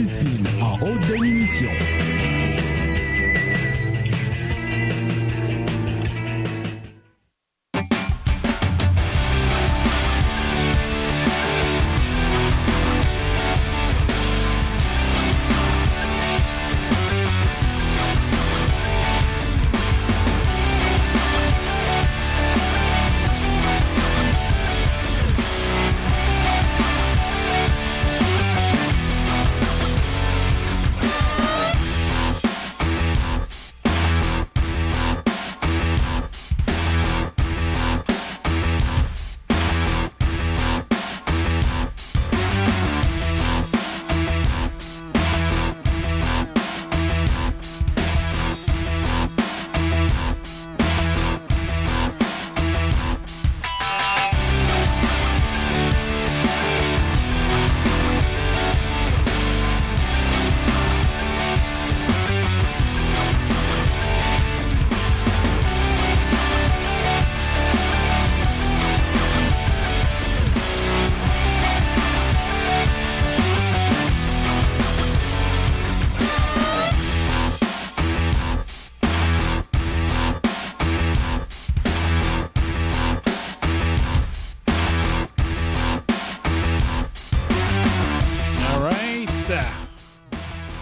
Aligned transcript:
réseau 0.00 0.39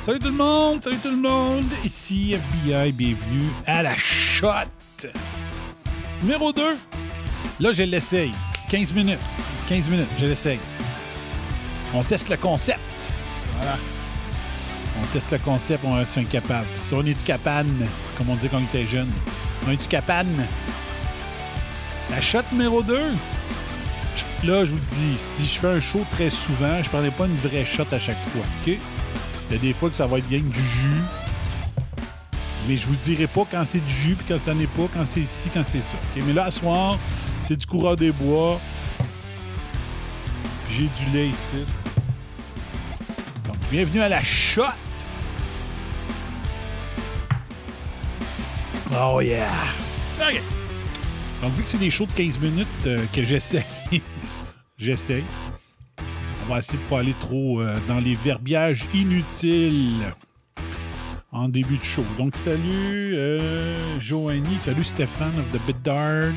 Salut 0.02 0.18
tout 0.18 0.26
le 0.26 0.32
monde, 0.32 0.84
salut 0.84 0.98
tout 0.98 1.10
le 1.10 1.16
monde, 1.16 1.64
ici 1.84 2.34
FBI, 2.34 2.92
bienvenue 2.92 3.48
à 3.66 3.82
la 3.82 3.96
shot 3.96 4.68
numéro 6.20 6.52
2. 6.52 6.76
Là, 7.60 7.72
je 7.72 7.82
l'essaye. 7.84 8.32
15 8.70 8.92
minutes. 8.92 9.20
15 9.68 9.88
minutes, 9.88 10.08
je 10.18 10.26
l'essaye. 10.26 10.58
On 11.94 12.02
teste 12.02 12.28
le 12.28 12.36
concept. 12.36 12.78
Voilà. 13.56 13.76
On 15.02 15.06
teste 15.14 15.32
le 15.32 15.38
concept, 15.38 15.82
on 15.84 15.94
va 15.94 16.04
si 16.04 16.18
on 16.18 16.22
est. 16.22 16.42
Si 16.78 16.94
on 16.94 17.00
est 17.06 17.14
du 17.14 17.24
capane, 17.24 17.86
comme 18.18 18.28
on 18.28 18.36
dit 18.36 18.50
quand 18.50 18.58
on 18.58 18.76
était 18.76 18.86
jeune. 18.86 19.10
On 19.66 19.70
est 19.70 19.76
du 19.76 19.88
capane. 19.88 20.46
La 22.10 22.20
shot 22.20 22.42
numéro 22.52 22.82
2. 22.82 22.98
Là, 24.44 24.64
je 24.64 24.70
vous 24.70 24.78
dis, 24.78 25.18
si 25.18 25.46
je 25.46 25.58
fais 25.58 25.66
un 25.66 25.80
show 25.80 26.06
très 26.12 26.30
souvent, 26.30 26.80
je 26.80 26.88
prendrai 26.88 27.10
pas 27.10 27.26
une 27.26 27.36
vraie 27.36 27.64
shot 27.64 27.86
à 27.90 27.98
chaque 27.98 28.18
fois. 28.18 28.42
OK? 28.42 28.76
Il 29.50 29.56
y 29.56 29.58
a 29.58 29.58
des 29.58 29.72
fois 29.72 29.90
que 29.90 29.96
ça 29.96 30.06
va 30.06 30.18
être 30.18 30.28
bien 30.28 30.38
du 30.38 30.62
jus. 30.62 31.02
Mais 32.68 32.76
je 32.76 32.86
vous 32.86 32.94
dirai 32.94 33.26
pas 33.26 33.44
quand 33.50 33.64
c'est 33.66 33.84
du 33.84 33.92
jus, 33.92 34.14
puis 34.14 34.26
quand 34.28 34.40
ça 34.40 34.54
n'est 34.54 34.68
pas, 34.68 34.84
quand 34.94 35.04
c'est 35.06 35.20
ici, 35.20 35.48
quand 35.52 35.64
c'est 35.64 35.80
ça. 35.80 35.96
Mais 36.14 36.32
là, 36.32 36.44
à 36.44 36.50
soir, 36.52 36.98
c'est 37.42 37.56
du 37.56 37.66
coureur 37.66 37.96
des 37.96 38.12
bois. 38.12 38.60
J'ai 40.70 40.82
du 40.86 41.12
lait 41.12 41.28
ici. 41.28 41.64
Donc, 43.44 43.56
bienvenue 43.72 44.02
à 44.02 44.08
la 44.08 44.22
shot! 44.22 44.62
Oh 48.94 49.20
yeah! 49.20 49.48
OK. 50.20 50.42
Donc, 51.42 51.52
vu 51.54 51.62
que 51.64 51.68
c'est 51.68 51.78
des 51.78 51.90
shows 51.90 52.06
de 52.06 52.12
15 52.12 52.38
minutes 52.38 52.66
euh, 52.86 53.04
que 53.12 53.24
j'essaie, 53.24 53.64
j'essaie. 54.78 55.24
On 56.44 56.52
va 56.52 56.58
essayer 56.60 56.78
de 56.78 56.88
pas 56.88 57.00
aller 57.00 57.14
trop 57.20 57.60
euh, 57.60 57.78
dans 57.88 58.00
les 58.00 58.14
verbiages 58.14 58.88
inutiles 58.94 60.14
en 61.30 61.48
début 61.48 61.76
de 61.76 61.84
show. 61.84 62.04
Donc, 62.16 62.36
salut 62.36 63.14
euh, 63.14 64.00
Joanie, 64.00 64.58
salut 64.62 64.84
Stéphane 64.84 65.38
of 65.38 65.50
the 65.52 65.60
Bit 65.66 65.82
Dard. 65.82 66.32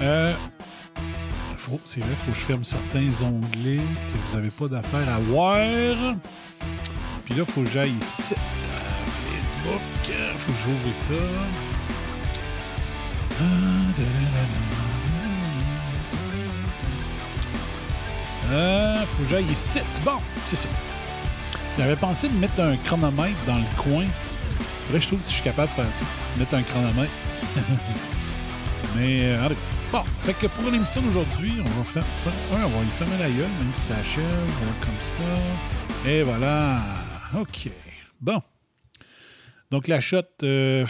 Euh, 0.00 0.34
c'est 1.84 2.00
vrai, 2.00 2.14
faut 2.24 2.32
que 2.32 2.38
je 2.38 2.44
ferme 2.44 2.64
certains 2.64 3.10
onglets 3.22 3.76
que 3.76 4.28
vous 4.30 4.36
n'avez 4.36 4.50
pas 4.50 4.68
d'affaire 4.68 5.08
à 5.08 5.18
voir. 5.18 6.16
Puis 7.24 7.34
là, 7.34 7.44
il 7.46 7.52
faut 7.52 7.62
que 7.62 7.70
j'aille 7.70 7.92
ici. 8.00 8.34
à 8.34 9.10
Facebook. 9.10 9.80
faut 10.36 10.52
que 10.52 10.58
j'ouvre 10.64 10.96
ça. 10.96 11.24
Ah, 13.42 14.79
Euh, 18.50 19.02
faut 19.02 19.22
que 19.24 19.30
j'aille 19.30 19.50
ici. 19.50 19.80
Bon, 20.04 20.18
c'est 20.46 20.56
ça. 20.56 20.68
J'avais 21.78 21.96
pensé 21.96 22.28
de 22.28 22.34
mettre 22.34 22.60
un 22.60 22.76
chronomètre 22.76 23.36
dans 23.46 23.56
le 23.56 23.82
coin. 23.82 24.06
Faudrait 24.86 25.00
je 25.00 25.06
trouve 25.06 25.20
si 25.20 25.30
je 25.30 25.34
suis 25.36 25.44
capable 25.44 25.68
de 25.68 25.74
faire 25.82 25.92
ça. 25.92 26.04
Mettre 26.36 26.54
un 26.54 26.62
chronomètre. 26.62 27.12
Mais, 28.96 29.20
euh, 29.22 29.48
bon, 29.92 30.02
fait 30.22 30.34
que 30.34 30.48
pour 30.48 30.68
l'émission 30.70 31.00
d'aujourd'hui, 31.00 31.54
on 31.60 31.68
va 31.68 31.84
faire. 31.84 32.02
Ouais, 32.52 32.64
on 32.64 32.68
va 32.68 32.84
y 32.84 32.88
fermer 32.98 33.18
la 33.18 33.28
gueule, 33.28 33.48
même 33.60 33.74
si 33.74 33.82
ça 33.82 33.94
achève, 33.94 34.50
comme 34.80 34.92
ça. 35.00 36.08
Et 36.10 36.22
voilà. 36.24 36.80
OK. 37.38 37.70
Bon. 38.20 38.42
Donc, 39.70 39.86
la 39.86 40.00
shot, 40.00 40.22
euh. 40.42 40.84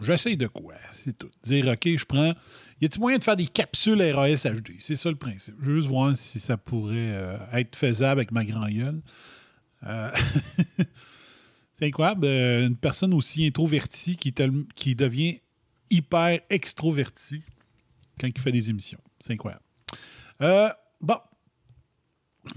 J'essaye 0.00 0.36
de 0.36 0.46
quoi? 0.46 0.74
C'est 0.92 1.18
tout. 1.18 1.30
Dire, 1.42 1.66
OK, 1.66 1.84
je 1.84 2.04
prends. 2.04 2.32
Y 2.82 2.86
a-t-il 2.86 3.00
moyen 3.00 3.18
de 3.18 3.22
faire 3.22 3.36
des 3.36 3.46
capsules 3.46 4.02
RAS 4.02 4.44
HD? 4.44 4.72
C'est 4.80 4.96
ça 4.96 5.08
le 5.08 5.14
principe. 5.14 5.54
Je 5.60 5.66
veux 5.70 5.76
juste 5.76 5.88
voir 5.88 6.16
si 6.16 6.40
ça 6.40 6.56
pourrait 6.56 7.12
euh, 7.12 7.36
être 7.52 7.76
faisable 7.76 8.18
avec 8.18 8.32
ma 8.32 8.44
grand 8.44 8.68
gueule. 8.68 9.00
Euh... 9.86 10.10
c'est 11.74 11.86
incroyable. 11.86 12.26
euh, 12.26 12.66
une 12.66 12.74
personne 12.74 13.14
aussi 13.14 13.46
introvertie 13.46 14.16
qui, 14.16 14.32
devient 14.96 15.38
hyper 15.90 16.40
extrovertie 16.50 17.44
quand 18.18 18.26
il 18.26 18.40
fait 18.40 18.50
des 18.50 18.68
émissions. 18.68 19.00
C'est 19.20 19.34
incroyable. 19.34 19.62
Bon. 21.00 21.18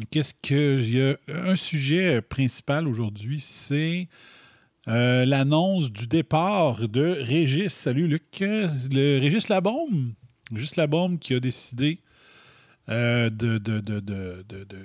Qu'est-ce 0.09 0.33
que. 0.41 0.81
Y 0.81 1.17
un 1.27 1.55
sujet 1.55 2.19
principal 2.23 2.87
aujourd'hui, 2.87 3.39
c'est. 3.39 4.09
Euh, 4.87 5.25
l'annonce 5.25 5.91
du 5.91 6.05
départ 6.05 6.87
de 6.87 7.17
Régis. 7.19 7.73
Salut 7.73 8.07
Luc. 8.07 8.23
Le 8.39 9.19
Régis 9.19 9.49
Labombe. 9.49 10.13
Régis 10.51 10.75
Labombe 10.75 11.17
qui 11.17 11.33
a 11.33 11.39
décidé 11.39 12.01
euh, 12.89 13.31
de, 13.31 13.57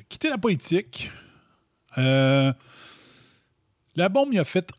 quitter 0.09 0.31
la 0.31 0.39
politique. 0.39 1.11
Euh, 1.99 2.51
la 3.95 4.09
bombe, 4.09 4.31
il 4.33 4.39
a 4.39 4.45
fait. 4.45 4.71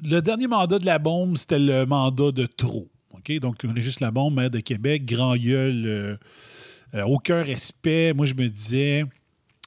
Le 0.00 0.20
dernier 0.20 0.46
mandat 0.46 0.78
de 0.78 0.86
la 0.86 0.98
bombe, 0.98 1.36
c'était 1.36 1.58
le 1.58 1.84
mandat 1.84 2.30
de 2.30 2.46
trop. 2.46 2.88
OK? 3.10 3.32
Donc, 3.40 3.62
Régis 3.64 3.98
Labombe, 3.98 4.34
maire 4.34 4.50
de 4.50 4.60
Québec, 4.60 5.04
grand 5.04 5.36
gueule, 5.36 6.18
euh, 6.94 7.02
aucun 7.04 7.42
respect. 7.42 8.12
Moi, 8.14 8.26
je 8.26 8.34
me 8.34 8.48
disais. 8.48 9.04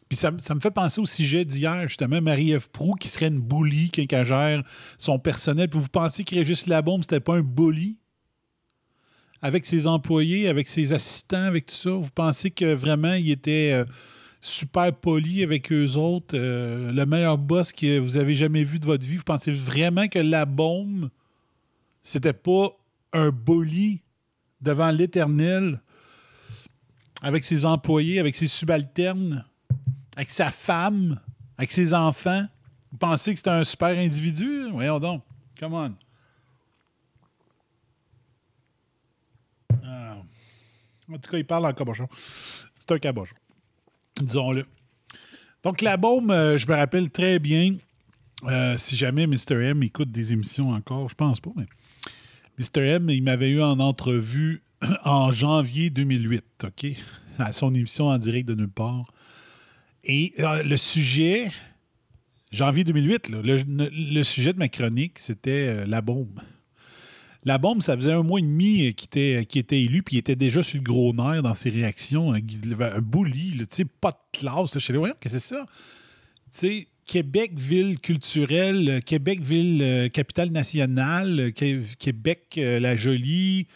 Puis 0.09 0.17
ça, 0.17 0.31
me- 0.31 0.39
fait 0.59 0.71
penser 0.71 1.01
au 1.01 1.05
sujet 1.05 1.45
d'hier, 1.45 1.87
justement, 1.87 2.21
Marie-Ève 2.21 2.69
Proux, 2.69 2.93
qui 2.93 3.07
serait 3.07 3.27
une 3.27 3.41
bully 3.41 3.89
elle 3.97 4.25
gère 4.25 4.63
son 4.97 5.17
personnel. 5.17 5.67
Puis 5.69 5.79
vous 5.79 5.89
pensez 5.89 6.23
que 6.23 6.35
Régis 6.35 6.67
Labombe, 6.67 7.01
c'était 7.01 7.19
pas 7.19 7.35
un 7.35 7.41
bully? 7.41 7.97
Avec 9.41 9.65
ses 9.65 9.87
employés, 9.87 10.47
avec 10.47 10.67
ses 10.67 10.93
assistants, 10.93 11.43
avec 11.43 11.67
tout 11.67 11.75
ça? 11.75 11.91
Vous 11.91 12.09
pensez 12.13 12.51
que 12.51 12.73
vraiment, 12.73 13.13
il 13.13 13.31
était 13.31 13.71
euh, 13.73 13.85
super 14.41 14.93
poli 14.93 15.43
avec 15.43 15.71
eux 15.71 15.95
autres? 15.95 16.35
euh, 16.37 16.91
le 16.91 17.05
meilleur 17.05 17.37
boss 17.37 17.73
que 17.73 17.97
vous 17.99 18.17
avez 18.17 18.35
jamais 18.35 18.63
vu 18.63 18.79
de 18.79 18.85
votre 18.85 19.05
vie? 19.05 19.17
Vous 19.17 19.23
pensez 19.23 19.51
vraiment 19.51 20.07
que 20.07 20.19
Labombe, 20.19 21.09
c'était 22.03 22.33
pas 22.33 22.69
un 23.11 23.29
bully 23.31 24.01
devant 24.61 24.91
l'éternel 24.91 25.81
avec 27.21 27.43
ses 27.43 27.65
employés, 27.65 28.19
avec 28.19 28.35
ses 28.35 28.47
subalternes? 28.47 29.45
Avec 30.15 30.29
sa 30.29 30.51
femme, 30.51 31.19
avec 31.57 31.71
ses 31.71 31.93
enfants. 31.93 32.45
Vous 32.91 32.97
pensez 32.97 33.33
que 33.33 33.37
c'était 33.37 33.49
un 33.49 33.63
super 33.63 33.89
individu? 33.89 34.69
Voyons 34.71 34.99
donc. 34.99 35.23
Come 35.59 35.73
on. 35.73 35.93
Ah. 39.83 40.17
En 41.11 41.17
tout 41.17 41.31
cas, 41.31 41.37
il 41.37 41.45
parle 41.45 41.65
en 41.65 41.73
cabochon. 41.73 42.07
C'est 42.13 42.91
un 42.91 42.99
cabochon. 42.99 43.35
Disons-le. 44.21 44.65
Donc, 45.63 45.81
la 45.81 45.97
euh, 46.01 46.57
je 46.57 46.67
me 46.67 46.75
rappelle 46.75 47.09
très 47.09 47.39
bien, 47.39 47.75
euh, 48.43 48.77
si 48.77 48.95
jamais 48.95 49.25
Mr. 49.27 49.55
M 49.61 49.83
écoute 49.83 50.11
des 50.11 50.31
émissions 50.31 50.69
encore, 50.69 51.09
je 51.09 51.15
pense 51.15 51.39
pas, 51.39 51.51
mais 51.55 51.65
Mr. 52.59 52.81
M, 52.81 53.09
il 53.09 53.23
m'avait 53.23 53.49
eu 53.49 53.61
en 53.61 53.79
entrevue 53.79 54.63
en 55.03 55.31
janvier 55.31 55.89
2008, 55.89 56.65
OK? 56.65 56.85
À 57.39 57.51
son 57.51 57.73
émission 57.73 58.07
en 58.07 58.17
direct 58.17 58.47
de 58.47 58.53
nulle 58.53 58.69
part. 58.69 59.11
Et 60.05 60.33
euh, 60.39 60.63
le 60.63 60.77
sujet, 60.77 61.51
janvier 62.51 62.83
2008, 62.83 63.29
là, 63.29 63.41
le, 63.43 63.89
le, 64.13 64.23
sujet 64.23 64.53
de 64.53 64.59
ma 64.59 64.67
chronique, 64.67 65.19
c'était 65.19 65.85
la 65.85 66.01
bombe. 66.01 66.41
La 67.43 67.57
bombe, 67.57 67.81
ça 67.81 67.95
faisait 67.95 68.11
un 68.11 68.23
mois 68.23 68.39
et 68.39 68.43
demi 68.43 68.93
qu'il 68.95 69.07
était, 69.59 69.81
élu, 69.81 70.01
puis 70.01 70.15
il 70.15 70.19
était 70.19 70.35
déjà 70.35 70.63
sur 70.63 70.77
le 70.77 70.83
gros 70.83 71.13
nerf 71.13 71.43
dans 71.43 71.53
ses 71.53 71.69
réactions. 71.69 72.33
Un, 72.33 72.39
un 72.39 73.01
bully, 73.01 73.61
sais, 73.69 73.85
pas 73.85 74.11
de 74.11 74.39
classe. 74.39 74.73
Je 74.73 74.79
sais 74.79 74.93
pas, 74.93 75.13
qu'est-ce 75.19 75.19
que 75.21 75.29
c'est 75.29 75.55
ça? 75.55 75.65
Tu 76.51 76.59
sais, 76.59 76.87
Québec, 77.05 77.51
ville 77.55 77.99
culturelle, 77.99 79.01
Québec, 79.05 79.41
ville 79.41 79.81
euh, 79.81 80.09
capitale 80.09 80.49
nationale, 80.49 81.53
Québec, 81.53 82.55
euh, 82.57 82.79
la 82.79 82.95
jolie, 82.95 83.67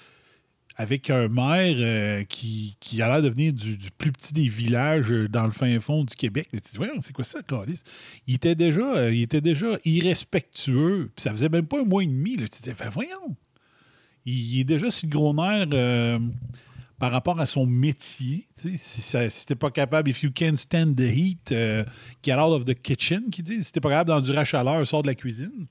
avec 0.79 1.09
un 1.09 1.27
maire 1.27 1.75
euh, 1.77 2.23
qui, 2.23 2.77
qui, 2.79 3.01
a 3.01 3.09
l'air 3.09 3.21
de 3.21 3.27
venir 3.27 3.51
du, 3.51 3.77
plus 3.97 4.13
petit 4.13 4.33
des 4.33 4.47
villages 4.47 5.09
dans 5.29 5.43
le 5.43 5.51
fin 5.51 5.77
fond 5.81 6.05
du 6.05 6.15
Québec. 6.15 6.47
Tu 6.51 6.57
dis, 6.57 6.85
c'est 7.01 7.11
quoi 7.11 7.25
ça, 7.25 7.43
Carlis? 7.43 7.81
Il 8.27 8.35
était 8.35 8.55
déjà, 8.55 9.11
il 9.11 9.21
était 9.21 9.41
déjà 9.41 9.77
irrespectueux. 9.83 11.11
Puis 11.13 11.23
ça 11.23 11.31
faisait 11.31 11.49
même 11.49 11.65
pas 11.65 11.81
un 11.81 11.83
mois 11.83 12.01
et 12.01 12.07
demi. 12.07 12.37
Tu 12.37 12.47
disais, 12.47 12.73
voyons 12.93 13.35
il, 14.25 14.61
est 14.61 14.63
déjà 14.63 14.89
sur 14.89 15.07
le 15.07 15.11
gros 15.11 15.33
nerf 15.33 15.67
euh, 15.73 16.17
par 16.97 17.11
rapport 17.11 17.41
à 17.41 17.45
son 17.45 17.65
métier. 17.65 18.47
Si, 18.55 18.77
si 18.77 19.45
t'es 19.45 19.55
pas 19.55 19.71
capable, 19.71 20.09
if 20.09 20.23
you 20.23 20.31
can't 20.31 20.55
stand 20.55 20.95
the 20.95 21.13
heat, 21.13 21.51
euh, 21.51 21.83
get 22.23 22.35
out 22.35 22.53
of 22.53 22.63
the 22.63 22.73
kitchen, 22.73 23.29
qui 23.29 23.43
dit. 23.43 23.65
Si 23.65 23.73
t'es 23.73 23.81
pas 23.81 23.89
capable 23.89 24.11
d'endurer 24.11 24.37
la 24.37 24.45
chaleur, 24.45 24.87
sors 24.87 25.01
de 25.01 25.07
la 25.07 25.15
cuisine. 25.15 25.67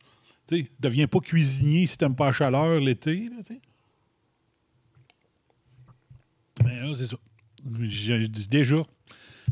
ne 0.51 0.63
deviens 0.81 1.07
pas 1.07 1.21
cuisinier 1.21 1.87
si 1.87 1.97
t'aimes 1.97 2.17
pas 2.17 2.27
la 2.27 2.33
chaleur 2.33 2.79
l'été. 2.79 3.31
Là, 6.75 6.93
c'est 6.97 7.07
ça. 7.07 7.17
Je, 7.81 8.27
dis 8.27 8.49
déjà. 8.49 8.83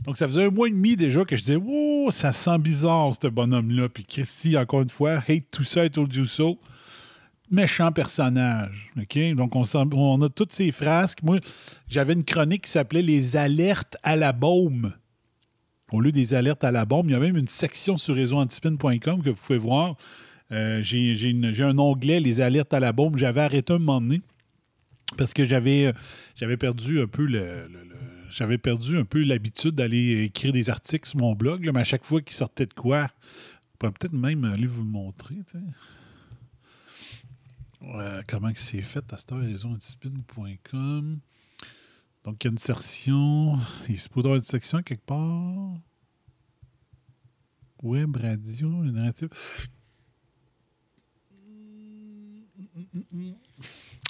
Donc, 0.05 0.17
ça 0.17 0.29
faisait 0.29 0.45
un 0.45 0.51
mois 0.51 0.69
et 0.69 0.71
demi 0.71 0.97
déjà 0.97 1.25
que 1.25 1.37
je 1.37 1.43
disais, 1.43 1.59
oh, 1.65 2.11
ça 2.13 2.33
sent 2.33 2.59
bizarre, 2.59 3.13
ce 3.21 3.29
bonhomme-là. 3.29 3.89
Puis 3.89 4.05
Christy, 4.05 4.57
encore 4.57 4.83
une 4.83 4.91
fois, 4.91 5.23
hate 5.27 5.51
tout 5.51 5.65
ça, 5.65 5.89
told 5.89 6.15
you 6.15 6.27
so 6.27 6.59
méchant 7.51 7.93
personnage. 7.93 8.91
OK? 9.01 9.19
Donc, 9.35 9.55
on, 9.57 9.65
on, 9.93 10.23
a 10.23 10.29
toutes 10.29 10.53
ces 10.53 10.73
frasques. 10.73 11.23
Moi, 11.23 11.39
j'avais 11.89 12.13
une 12.13 12.25
chronique 12.25 12.65
qui 12.65 12.71
s'appelait 12.71 13.03
Les 13.03 13.37
alertes 13.37 13.97
à 14.03 14.17
la 14.17 14.33
baume. 14.33 14.93
Au 15.93 16.01
lieu 16.01 16.11
des 16.11 16.35
alertes 16.35 16.65
à 16.65 16.73
la 16.73 16.85
bombe, 16.85 17.09
il 17.09 17.13
y 17.13 17.15
a 17.15 17.21
même 17.21 17.37
une 17.37 17.47
section 17.47 17.97
sur 17.97 18.17
réseauantispin.com 18.17 19.23
que 19.23 19.31
vous 19.31 19.37
pouvez 19.37 19.59
voir. 19.59 19.95
Euh, 20.51 20.83
j'ai 20.83 21.63
un 21.63 21.79
onglet, 21.79 22.19
les 22.21 22.41
alertes 22.41 22.75
à 22.75 22.81
la 22.81 22.93
bombe. 22.93 23.17
J'avais 23.17 23.43
arrêté 23.43 23.73
un 23.73 23.79
moment 23.79 24.01
donné 24.01 24.23
parce 25.17 25.33
que 25.33 25.45
j'avais 25.45 25.93
j'avais 26.35 26.57
perdu 26.57 27.01
un 27.01 27.07
peu 27.07 27.25
le, 27.25 27.69
j'avais 28.31 28.59
perdu 28.59 28.97
un 28.99 29.05
peu 29.05 29.23
l'habitude 29.23 29.75
d'aller 29.75 30.25
écrire 30.25 30.53
des 30.53 30.71
articles 30.71 31.09
sur 31.09 31.19
mon 31.19 31.35
blog. 31.35 31.71
mais 31.73 31.81
à 31.81 31.85
chaque 31.85 32.05
fois 32.05 32.21
qu'il 32.21 32.37
sortait 32.37 32.67
de 32.67 32.75
quoi, 32.75 33.09
je 33.23 33.79
pourrais 33.79 33.93
peut-être 33.93 34.15
même 34.15 34.45
aller 34.45 34.67
vous 34.67 34.83
le 34.83 34.89
montrer. 34.89 35.37
Euh, 37.83 38.23
comment 38.27 38.51
c'est 38.55 38.83
fait 38.83 39.13
à 39.13 39.19
cette. 39.19 39.33
Donc, 42.25 42.43
il 42.43 42.47
y 42.47 42.49
a 42.49 42.51
une 42.51 42.59
section. 42.59 43.59
Il 43.89 43.99
se 43.99 44.09
peut 44.09 44.21
avoir 44.21 44.35
une 44.35 44.41
section 44.41 44.83
quelque 44.83 45.05
part. 45.05 45.75
Web, 47.83 48.17
radio, 48.17 48.69
narrative. 48.69 49.29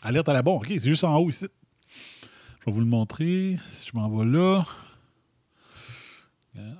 Alerte 0.07 0.29
à 0.29 0.33
la 0.33 0.43
bombe. 0.43 0.63
OK, 0.63 0.69
c'est 0.69 0.81
juste 0.83 1.03
en 1.03 1.17
haut 1.17 1.29
ici. 1.31 1.49
Je 2.61 2.67
vais 2.67 2.73
vous 2.73 2.79
le 2.79 2.87
montrer. 2.87 3.59
Si 3.71 3.91
je 3.91 3.97
m'en 3.97 4.09
vais 4.09 4.25
là. 4.25 4.65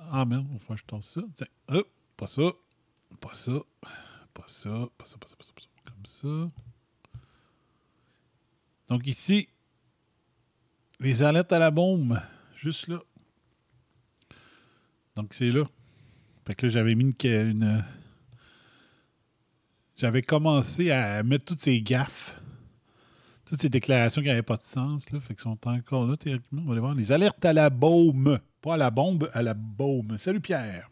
Ah 0.09 0.23
merde, 0.23 0.47
il 0.53 0.59
faut 0.59 0.73
que 0.73 0.79
je 0.79 0.85
tourne 0.85 1.01
ça. 1.01 1.19
Tiens, 1.35 1.47
hop, 1.67 1.89
pas 2.15 2.27
ça. 2.27 2.53
Pas 3.19 3.33
ça. 3.33 3.51
Pas 4.33 4.43
ça. 4.47 4.69
Pas 4.97 5.05
ça, 5.05 5.17
pas 5.17 5.27
ça, 5.27 5.35
pas 5.35 5.43
ça. 5.43 5.53
Pas 5.53 5.61
ça. 5.61 5.67
Comme 5.83 6.05
ça. 6.05 6.51
Donc 8.87 9.05
ici, 9.05 9.49
les 11.01 11.21
alertes 11.21 11.51
à 11.51 11.59
la 11.59 11.69
bombe, 11.69 12.21
juste 12.55 12.87
là. 12.87 13.01
Donc 15.17 15.33
c'est 15.33 15.51
là. 15.51 15.65
Fait 16.45 16.55
que 16.55 16.67
là, 16.67 16.71
j'avais 16.71 16.95
mis 16.95 17.13
une, 17.23 17.83
j'avais 19.97 20.21
commencé 20.21 20.91
à 20.91 21.21
mettre 21.23 21.43
toutes 21.43 21.59
ces 21.59 21.81
gaffes, 21.81 22.39
toutes 23.47 23.61
ces 23.61 23.69
déclarations 23.69 24.21
qui 24.21 24.27
n'avaient 24.27 24.41
pas 24.41 24.57
de 24.57 24.63
sens. 24.63 25.11
Là, 25.11 25.19
fait 25.19 25.39
sont 25.39 25.57
encore 25.65 26.05
là, 26.05 26.17
théoriquement. 26.17 26.61
On 26.63 26.67
va 26.67 26.71
aller 26.73 26.81
voir. 26.81 26.95
Les 26.95 27.11
alertes 27.11 27.43
à 27.45 27.53
la 27.53 27.69
bombe. 27.69 28.39
Pas 28.61 28.73
à 28.73 28.77
la 28.77 28.91
bombe, 28.91 29.29
à 29.33 29.41
la 29.41 29.53
baume. 29.53 30.17
Salut 30.17 30.41
Pierre. 30.41 30.89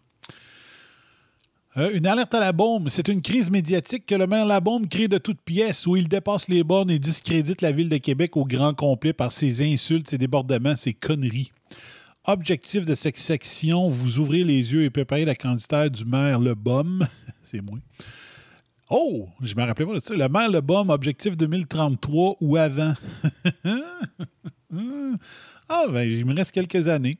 Euh, 1.77 1.91
une 1.93 2.07
alerte 2.07 2.33
à 2.33 2.39
la 2.39 2.53
bombe, 2.53 2.87
c'est 2.87 3.09
une 3.09 3.21
crise 3.21 3.51
médiatique 3.51 4.05
que 4.05 4.15
le 4.15 4.27
maire 4.27 4.45
Labombe 4.45 4.87
crée 4.87 5.09
de 5.09 5.17
toutes 5.17 5.41
pièces 5.41 5.85
où 5.85 5.97
il 5.97 6.07
dépasse 6.07 6.47
les 6.47 6.63
bornes 6.63 6.89
et 6.89 6.99
discrédite 6.99 7.61
la 7.61 7.73
ville 7.73 7.89
de 7.89 7.97
Québec 7.97 8.37
au 8.37 8.45
grand 8.45 8.73
complet 8.73 9.11
par 9.11 9.33
ses 9.33 9.61
insultes, 9.61 10.07
ses 10.07 10.17
débordements, 10.17 10.77
ses 10.77 10.93
conneries. 10.93 11.51
Objectif 12.23 12.85
de 12.85 12.95
cette 12.95 13.17
section, 13.17 13.89
vous 13.89 14.19
ouvrez 14.19 14.45
les 14.45 14.71
yeux 14.71 14.83
et 14.83 14.89
préparez 14.89 15.25
la 15.25 15.35
candidature 15.35 15.91
du 15.91 16.05
maire 16.05 16.39
Le 16.39 16.55
c'est 17.43 17.59
moi. 17.59 17.79
Oh, 18.89 19.27
je 19.41 19.55
me 19.55 19.63
rappelais 19.63 19.85
pas 19.85 19.95
de 19.95 19.99
ça. 19.99 20.13
Le 20.13 20.29
maire 20.29 20.49
Le 20.49 20.61
objectif 20.91 21.35
2033 21.35 22.37
ou 22.39 22.55
avant? 22.57 22.93
ah, 25.69 25.85
ben, 25.89 26.01
il 26.01 26.25
me 26.25 26.35
reste 26.35 26.51
quelques 26.51 26.87
années. 26.87 27.17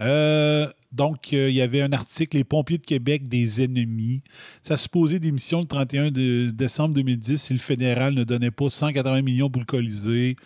Euh, 0.00 0.68
donc, 0.92 1.32
euh, 1.32 1.50
il 1.50 1.56
y 1.56 1.60
avait 1.60 1.82
un 1.82 1.92
article, 1.92 2.36
Les 2.36 2.44
pompiers 2.44 2.78
de 2.78 2.86
Québec, 2.86 3.28
des 3.28 3.62
ennemis. 3.62 4.22
Ça 4.62 4.76
supposait 4.76 5.18
d'émission 5.18 5.60
le 5.60 5.66
31 5.66 6.10
décembre 6.52 6.94
2010 6.94 7.42
si 7.42 7.52
le 7.52 7.58
fédéral 7.58 8.14
ne 8.14 8.22
donnait 8.22 8.52
pas 8.52 8.70
180 8.70 9.22
millions 9.22 9.50
pour 9.50 9.60
le 9.60 9.66
Colisée. 9.66 10.36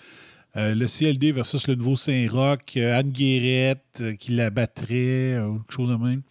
Euh, 0.57 0.75
le 0.75 0.87
CLD 0.87 1.33
versus 1.33 1.67
le 1.69 1.75
Nouveau 1.75 1.97
Saint-Roch, 1.97 2.77
Anne 2.77 3.11
Guérette 3.11 4.03
qui 4.19 4.33
la 4.33 4.51
battrait, 4.51 5.39
ou 5.39 5.59
quelque 5.59 5.73
chose 5.73 5.91
de 5.91 5.97
même. 5.97 6.23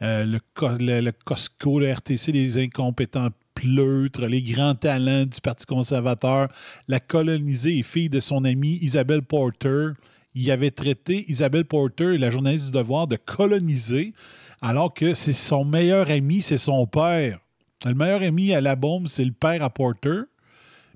Le, 0.00 0.38
le, 0.60 1.10
Costco, 1.24 1.80
le 1.80 1.92
RTC, 1.92 2.32
les 2.32 2.58
incompétents 2.58 3.30
pleutres, 3.54 4.26
les 4.26 4.42
grands 4.42 4.74
talents 4.74 5.26
du 5.26 5.40
Parti 5.40 5.66
conservateur, 5.66 6.48
la 6.86 7.00
colonisée 7.00 7.78
et 7.78 7.82
fille 7.82 8.08
de 8.08 8.20
son 8.20 8.44
amie 8.44 8.78
Isabelle 8.80 9.22
Porter 9.22 9.92
il 10.40 10.50
avait 10.52 10.70
traité 10.70 11.24
Isabelle 11.28 11.64
Porter, 11.64 12.16
la 12.16 12.30
journaliste 12.30 12.66
du 12.66 12.72
Devoir, 12.72 13.08
de 13.08 13.16
coloniser, 13.16 14.14
alors 14.60 14.94
que 14.94 15.12
c'est 15.14 15.32
son 15.32 15.64
meilleur 15.64 16.10
ami, 16.10 16.42
c'est 16.42 16.58
son 16.58 16.86
père. 16.86 17.40
Le 17.84 17.94
meilleur 17.94 18.22
ami 18.22 18.52
à 18.54 18.60
la 18.60 18.76
bombe, 18.76 19.08
c'est 19.08 19.24
le 19.24 19.32
père 19.32 19.64
à 19.64 19.70
Porter. 19.70 20.22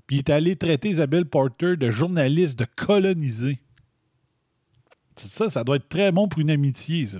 Puis 0.07 0.17
il 0.17 0.19
est 0.19 0.29
allé 0.29 0.55
traiter 0.55 0.89
Isabelle 0.89 1.25
Porter 1.25 1.75
de 1.75 1.91
journaliste, 1.91 2.57
de 2.57 2.65
coloniser. 2.75 3.59
Ça, 5.17 5.49
ça 5.49 5.63
doit 5.63 5.75
être 5.75 5.89
très 5.89 6.11
bon 6.13 6.29
pour 6.29 6.39
une 6.39 6.49
amitié, 6.49 7.05
ça. 7.05 7.19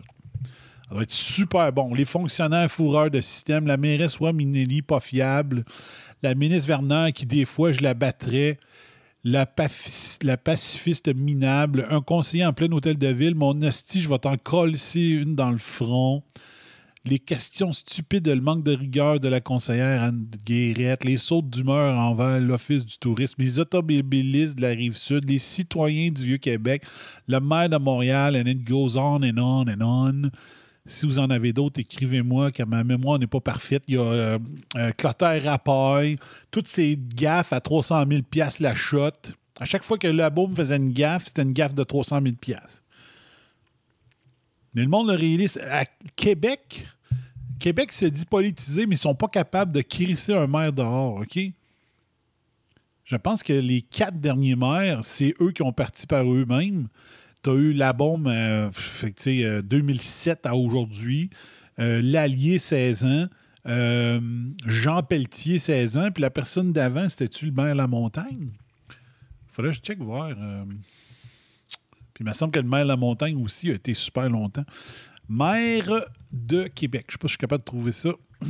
Ça 0.88 0.94
doit 0.94 1.04
être 1.04 1.12
super 1.12 1.72
bon. 1.72 1.94
Les 1.94 2.06
fonctionnaires 2.06 2.70
fourreurs 2.70 3.10
de 3.10 3.22
système, 3.22 3.68
la 3.68 3.78
mairesse 3.78 4.20
Minelli, 4.20 4.82
pas 4.82 5.00
fiable, 5.00 5.64
la 6.22 6.36
ministre 6.36 6.68
Vernon, 6.68 7.12
qui 7.12 7.26
des 7.26 7.46
fois, 7.46 7.72
je 7.72 7.82
la 7.82 7.94
battrais 7.94 8.58
la, 9.24 9.46
pacifiste 9.46 11.14
minable, 11.14 11.88
un 11.90 12.02
conseiller 12.02 12.46
en 12.46 12.54
plein 12.54 12.72
hôtel 12.72 12.98
de 12.98 13.08
ville, 13.08 13.36
mon 13.36 13.62
hostie, 13.62 14.02
je 14.02 14.10
vais 14.10 14.20
t'en 14.20 14.36
coller 14.38 14.78
une 14.96 15.36
dans 15.36 15.52
le 15.52 15.58
front. 15.58 16.24
Les 17.06 17.20
questions 17.20 17.74
stupides, 17.74 18.28
le 18.28 18.40
manque 18.40 18.64
de 18.64 18.74
rigueur 18.74 19.20
de 19.20 19.28
la 19.28 19.42
conseillère 19.42 20.04
Anne 20.04 20.26
Guérette, 20.46 21.04
les 21.04 21.18
sautes 21.18 21.50
d'humeur 21.50 21.98
envers 21.98 22.40
l'Office 22.40 22.86
du 22.86 22.98
tourisme, 22.98 23.42
les 23.42 23.60
automobilistes 23.60 24.56
de 24.56 24.62
la 24.62 24.70
rive 24.70 24.96
sud, 24.96 25.30
les 25.30 25.40
citoyens 25.40 26.12
du 26.12 26.24
Vieux-Québec, 26.24 26.84
le 27.28 27.40
maire 27.42 27.68
de 27.68 27.78
Montréal, 27.78 28.38
and 28.38 28.50
it 28.50 28.64
goes 28.64 28.96
on 28.96 29.22
and 29.22 29.38
on 29.38 29.68
and 29.68 29.82
on. 29.82 30.32
Si 30.86 31.06
vous 31.06 31.20
en 31.20 31.30
avez 31.30 31.54
d'autres, 31.54 31.80
écrivez-moi, 31.80 32.52
car 32.52 32.68
ma 32.68 32.84
mémoire 32.84 33.18
n'est 33.18 33.28
pas 33.28 33.40
parfaite. 33.40 33.84
Il 33.88 33.96
y 33.96 33.98
a 33.98 34.02
euh, 34.02 34.40
euh 34.76 34.92
Clotaire 34.92 35.42
Rapaille, 35.44 36.18
toutes 36.52 36.68
ces 36.68 37.00
gaffes 37.00 37.54
à 37.54 37.62
300 37.62 38.04
000 38.10 38.22
la 38.60 38.76
shot. 38.76 39.12
À 39.60 39.66
chaque 39.66 39.84
fois 39.84 39.98
que 39.98 40.08
le 40.08 40.48
me 40.48 40.56
faisait 40.56 40.76
une 40.76 40.92
gaffe, 40.92 41.28
c'était 41.28 41.44
une 41.44 41.54
gaffe 41.54 41.74
de 41.74 41.84
300 41.84 42.20
000 42.22 42.36
Mais 44.74 44.82
le 44.82 44.90
monde 44.90 45.08
le 45.08 45.14
réalise. 45.14 45.58
À 45.72 45.86
Québec, 46.18 46.86
Québec 47.60 47.94
se 47.94 48.06
dit 48.06 48.26
politisé, 48.26 48.86
mais 48.86 48.96
ils 48.96 49.00
sont 49.00 49.16
pas 49.16 49.30
capables 49.30 49.72
de 49.72 49.82
crisser 49.82 50.34
un 50.34 50.48
maire 50.48 50.74
dehors, 50.74 51.22
OK? 51.22 51.40
Je 53.06 53.16
pense 53.16 53.44
que 53.44 53.54
les 53.54 53.82
quatre 53.82 54.20
derniers 54.20 54.56
maires, 54.56 55.00
c'est 55.04 55.34
eux 55.40 55.52
qui 55.52 55.62
ont 55.62 55.72
parti 55.72 56.08
par 56.08 56.26
eux-mêmes. 56.26 56.88
Tu 57.44 57.50
as 57.50 57.54
eu 57.54 57.74
la 57.74 57.94
bombe, 57.94 58.28
euh, 58.28 58.72
fait 58.72 59.12
que, 59.12 59.18
tu 59.18 59.24
sais, 59.24 59.44
euh, 59.44 59.62
2007 59.62 60.46
à 60.46 60.56
aujourd'hui, 60.56 61.30
euh, 61.80 62.02
l'Allier 62.02 62.60
16 62.60 63.04
ans, 63.06 63.28
euh, 63.68 64.20
Jean 64.66 65.04
Pelletier 65.04 65.58
16 65.58 65.98
ans, 65.98 66.10
puis 66.12 66.22
la 66.22 66.30
personne 66.30 66.72
d'avant, 66.74 67.08
c'était-tu 67.10 67.46
le 67.48 67.52
maire 67.52 67.76
La 67.76 67.88
Montagne? 67.88 68.52
Faudrait 69.48 69.72
que 69.72 69.78
je 69.78 69.82
check 69.82 70.00
voir. 70.00 70.30
euh. 70.38 70.66
Puis 72.14 72.24
il 72.24 72.28
me 72.28 72.34
semble 72.34 72.52
que 72.52 72.60
le 72.60 72.68
maire 72.68 72.86
La 72.86 72.98
Montagne 72.98 73.36
aussi 73.42 73.70
a 73.70 73.74
été 73.74 73.94
super 73.94 74.30
longtemps. 74.30 74.66
Maire 75.28 76.06
de 76.32 76.68
Québec. 76.68 77.06
Je 77.08 77.14
sais 77.14 77.18
pas 77.18 77.28
si 77.28 77.32
je 77.32 77.34
suis 77.34 77.38
capable 77.40 77.62
de 77.62 77.66
trouver 77.66 77.92
ça. 77.92 78.10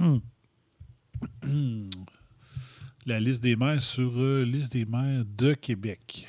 La 3.06 3.20
liste 3.20 3.44
des 3.44 3.56
maires 3.56 3.82
sur 3.82 4.12
liste 4.46 4.74
des 4.74 4.86
maires 4.86 5.24
de 5.26 5.54
Québec. 5.54 6.28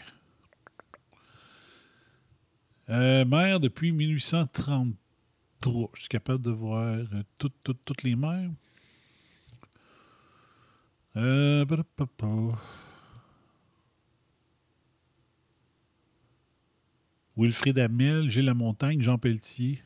Euh, 2.91 3.25
maire 3.25 3.61
depuis 3.61 3.93
1833. 3.93 5.91
Je 5.95 6.01
suis 6.01 6.09
capable 6.09 6.43
de 6.43 6.51
voir 6.51 6.85
euh, 6.87 7.23
toutes, 7.39 8.03
les 8.03 8.17
maires. 8.17 8.51
Euh. 11.17 11.65
Wilfrid 17.37 17.79
Hamel, 17.79 18.31
Gilles 18.31 18.45
Lamontagne, 18.45 19.01
Jean 19.01 19.19
Pelletier. 19.19 19.83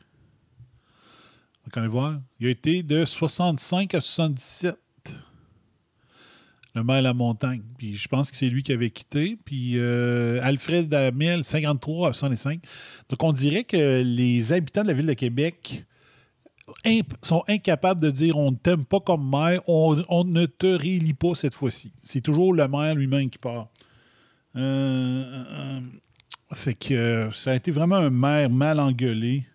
On 1.75 1.81
va 1.81 1.87
voir. 1.87 2.21
Il 2.39 2.47
a 2.47 2.49
été 2.49 2.83
de 2.83 3.05
65 3.05 3.93
à 3.95 4.01
77. 4.01 4.77
Le 6.75 6.83
maire 6.83 7.01
La 7.01 7.13
Montagne. 7.13 7.61
Puis 7.77 7.95
je 7.95 8.07
pense 8.07 8.29
que 8.29 8.37
c'est 8.37 8.49
lui 8.49 8.63
qui 8.63 8.71
avait 8.71 8.91
quitté. 8.91 9.37
Puis 9.43 9.73
euh, 9.77 10.39
Alfred 10.43 10.93
Hamel, 10.93 11.43
53 11.43 12.09
à 12.09 12.13
65. 12.13 12.61
Donc 13.09 13.23
on 13.23 13.31
dirait 13.33 13.63
que 13.63 14.01
les 14.03 14.53
habitants 14.53 14.83
de 14.83 14.87
la 14.87 14.93
ville 14.93 15.07
de 15.07 15.13
Québec 15.13 15.85
sont 17.21 17.43
incapables 17.47 18.01
de 18.01 18.11
dire 18.11 18.37
on 18.37 18.51
ne 18.51 18.55
t'aime 18.55 18.85
pas 18.85 18.99
comme 18.99 19.29
maire, 19.29 19.61
on, 19.67 20.23
ne 20.23 20.45
te 20.45 20.67
réélit 20.67 21.13
pas 21.13 21.35
cette 21.35 21.53
fois-ci. 21.53 21.91
C'est 22.03 22.21
toujours 22.21 22.53
le 22.53 22.67
maire 22.67 22.95
lui-même 22.95 23.29
qui 23.29 23.37
part. 23.37 23.69
Euh, 24.55 24.59
euh, 24.59 25.45
euh, 25.51 26.55
fait 26.55 26.73
que 26.73 27.29
ça 27.33 27.51
a 27.51 27.55
été 27.55 27.71
vraiment 27.71 27.97
un 27.97 28.09
maire 28.09 28.49
mal 28.49 28.79
engueulé. 28.79 29.45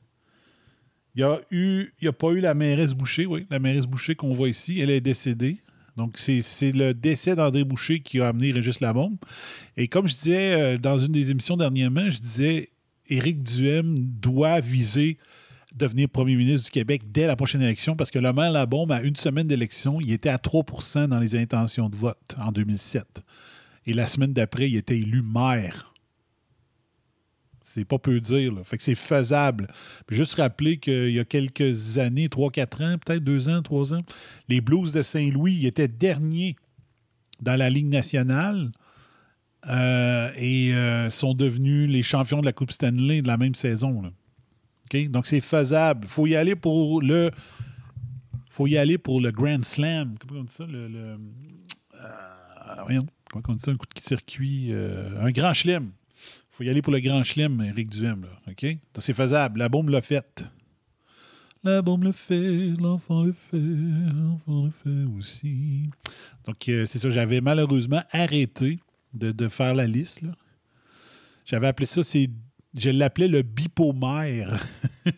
Il 1.14 1.20
y 1.20 1.24
a 1.24 1.40
n'y 1.50 2.08
a 2.08 2.12
pas 2.12 2.30
eu 2.30 2.40
la 2.40 2.54
mairesse 2.54 2.92
Boucher, 2.92 3.26
oui, 3.26 3.46
la 3.50 3.58
mairesse 3.58 3.86
Boucher 3.86 4.14
qu'on 4.14 4.32
voit 4.32 4.48
ici, 4.48 4.80
elle 4.80 4.90
est 4.90 5.00
décédée. 5.00 5.58
Donc, 5.96 6.18
c'est 6.18 6.72
le 6.72 6.92
décès 6.92 7.36
d'André 7.36 7.64
Boucher 7.64 8.00
qui 8.00 8.20
a 8.20 8.28
amené 8.28 8.52
Régis 8.52 8.80
Labombe. 8.80 9.16
Et 9.76 9.88
comme 9.88 10.08
je 10.08 10.14
disais 10.14 10.54
euh, 10.54 10.76
dans 10.76 10.98
une 10.98 11.12
des 11.12 11.30
émissions 11.30 11.56
dernièrement, 11.56 12.10
je 12.10 12.18
disais 12.18 12.70
Éric 13.08 13.42
Duhem 13.42 13.98
doit 13.98 14.60
viser 14.60 15.18
devenir 15.74 16.08
premier 16.08 16.36
ministre 16.36 16.66
du 16.66 16.70
Québec 16.70 17.02
dès 17.10 17.26
la 17.26 17.36
prochaine 17.36 17.62
élection 17.62 17.96
parce 17.96 18.10
que 18.10 18.18
le 18.18 18.32
maire 18.32 18.52
Labombe, 18.52 18.92
à 18.92 19.02
une 19.02 19.16
semaine 19.16 19.46
d'élection, 19.46 20.00
il 20.00 20.12
était 20.12 20.28
à 20.28 20.36
3% 20.36 21.08
dans 21.08 21.18
les 21.18 21.36
intentions 21.36 21.88
de 21.88 21.96
vote 21.96 22.34
en 22.38 22.52
2007. 22.52 23.22
Et 23.86 23.92
la 23.92 24.06
semaine 24.06 24.32
d'après, 24.32 24.68
il 24.70 24.76
était 24.76 24.98
élu 24.98 25.22
maire. 25.22 25.93
C'est 27.74 27.84
pas 27.84 27.98
peu 27.98 28.20
dire. 28.20 28.52
Fait 28.64 28.76
que 28.76 28.84
c'est 28.84 28.94
faisable. 28.94 29.66
Juste 30.08 30.36
rappeler 30.36 30.78
qu'il 30.78 31.10
y 31.10 31.18
a 31.18 31.24
quelques 31.24 31.98
années, 31.98 32.28
3-4 32.28 32.84
ans, 32.84 32.98
peut-être 33.04 33.24
2 33.24 33.48
ans, 33.48 33.62
3 33.62 33.94
ans, 33.94 33.98
les 34.48 34.60
Blues 34.60 34.92
de 34.92 35.02
Saint-Louis 35.02 35.66
étaient 35.66 35.88
derniers 35.88 36.54
dans 37.40 37.56
la 37.56 37.70
Ligue 37.70 37.88
nationale 37.88 38.70
euh, 39.68 40.30
et 40.36 40.72
euh, 40.72 41.10
sont 41.10 41.34
devenus 41.34 41.90
les 41.90 42.04
champions 42.04 42.40
de 42.40 42.46
la 42.46 42.52
Coupe 42.52 42.70
Stanley 42.70 43.22
de 43.22 43.26
la 43.26 43.36
même 43.36 43.56
saison. 43.56 44.12
Donc 44.92 45.26
c'est 45.26 45.40
faisable. 45.40 46.06
Faut 46.06 46.28
y 46.28 46.36
aller 46.36 46.54
pour 46.54 47.02
le. 47.02 47.32
faut 48.50 48.68
y 48.68 48.76
aller 48.76 48.98
pour 48.98 49.20
le 49.20 49.32
Grand 49.32 49.64
Slam. 49.64 50.14
Comment 50.20 50.42
on 50.42 50.44
dit 50.44 50.52
ça? 50.52 50.64
Le, 50.64 50.88
euh, 50.94 51.16
comment 53.32 53.42
on 53.48 53.54
dit 53.54 53.60
ça? 53.60 53.72
Un 53.72 53.76
coup 53.76 53.86
de 53.92 54.00
circuit. 54.00 54.72
un 54.72 55.32
grand 55.32 55.52
chelem. 55.52 55.90
Faut 56.56 56.62
y 56.62 56.70
aller 56.70 56.82
pour 56.82 56.92
le 56.92 57.00
grand 57.00 57.24
chelem, 57.24 57.60
Eric 57.62 57.88
Duhem. 57.88 58.26
C'est 58.98 59.14
faisable. 59.14 59.58
La 59.58 59.68
bombe 59.68 59.88
l'a 59.88 60.02
faite. 60.02 60.44
La 61.64 61.82
bombe 61.82 62.04
le 62.04 62.12
fait, 62.12 62.74
l'enfant 62.78 63.24
le 63.24 63.32
fait, 63.32 63.58
l'enfant 63.58 64.66
le 64.66 64.70
fait 64.70 65.18
aussi. 65.18 65.90
Donc, 66.46 66.68
euh, 66.68 66.86
c'est 66.86 66.98
ça. 66.98 67.10
J'avais 67.10 67.40
malheureusement 67.40 68.02
arrêté 68.12 68.78
de, 69.14 69.32
de 69.32 69.48
faire 69.48 69.74
la 69.74 69.86
liste. 69.86 70.22
J'avais 71.44 71.66
appelé 71.66 71.86
ça, 71.86 72.04
c'est, 72.04 72.30
je 72.78 72.90
l'appelais 72.90 73.28
le 73.28 73.42
bipomère. 73.42 74.62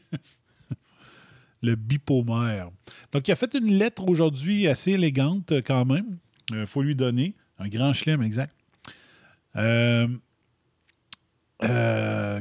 le 1.63 1.75
bipomère. 1.75 2.71
Donc, 3.13 3.29
il 3.29 3.33
a 3.33 3.37
fait 3.37 3.55
une 3.55 3.77
lettre 3.77 4.09
aujourd'hui 4.09 4.69
assez 4.69 4.93
élégante 4.93 5.53
euh, 5.53 5.63
quand 5.63 5.85
même. 5.85 6.19
Il 6.51 6.67
faut 6.67 6.83
lui 6.83 6.95
donner. 6.95 7.35
Un 7.59 7.69
grand 7.69 7.93
chelem, 7.93 8.23
exact. 8.23 8.55
Euh, 9.57 10.07
euh, 11.65 12.41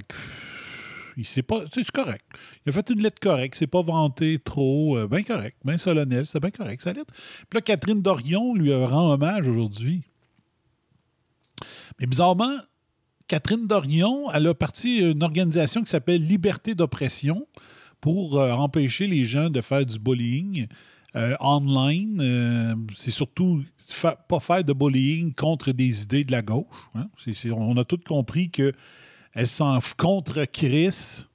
C'est 1.24 1.44
correct. 1.94 2.26
Il 2.66 2.70
a 2.70 2.72
fait 2.72 2.90
une 2.90 3.02
lettre 3.02 3.20
correcte. 3.20 3.56
C'est 3.58 3.68
pas 3.68 3.82
vanté 3.82 4.40
trop. 4.40 4.98
euh, 4.98 5.08
bien 5.08 5.24
correct. 5.24 5.58
Bien 5.64 5.78
solennel. 5.78 6.26
C'est 6.26 6.40
bien 6.40 6.52
correct, 6.52 6.82
sa 6.82 6.94
lettre. 6.94 7.14
Puis 7.50 7.56
là, 7.56 7.62
Catherine 7.62 8.02
Dorion 8.02 8.54
lui 8.54 8.74
rend 8.74 9.14
hommage 9.14 9.48
aujourd'hui. 9.48 10.04
Mais 12.00 12.06
bizarrement, 12.06 12.58
Catherine 13.28 13.66
Dorion, 13.66 14.30
elle 14.32 14.48
a 14.48 14.54
parti 14.54 15.00
une 15.00 15.24
organisation 15.24 15.84
qui 15.84 15.90
s'appelle 15.90 16.22
Liberté 16.22 16.76
d'oppression 16.76 17.48
pour 18.02 18.40
euh, 18.40 18.52
empêcher 18.52 19.08
les 19.08 19.26
gens 19.26 19.50
de 19.50 19.62
faire 19.62 19.86
du 19.86 19.98
bullying 19.98 20.68
euh, 21.16 21.36
online. 21.40 22.20
Euh, 22.22 22.76
c'est 22.96 23.12
surtout 23.12 23.64
pas 24.28 24.40
faire 24.40 24.64
de 24.64 24.74
bullying 24.74 25.34
contre 25.34 25.72
des 25.72 26.04
idées 26.04 26.24
de 26.24 26.32
la 26.32 26.42
gauche. 26.42 26.66
hein. 26.96 27.08
On 27.52 27.78
a 27.78 27.84
tous 27.86 27.98
compris 28.06 28.50
que 28.50 28.74
elle 29.34 29.48
s'en 29.48 29.80
contre 29.98 30.46
Chris 30.46 31.26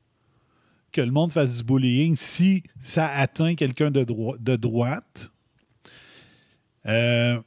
que 0.91 1.01
le 1.01 1.13
monde 1.13 1.31
fasse 1.31 1.59
du 1.59 1.63
bullying 1.63 2.17
si 2.17 2.65
ça 2.81 3.09
atteint 3.09 3.55
quelqu'un 3.55 3.91
de, 3.93 4.03
droi- 4.03 4.37
de 4.41 4.57
droite. 4.57 5.31
Euh, 6.87 7.41